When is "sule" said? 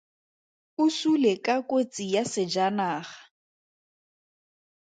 0.97-1.33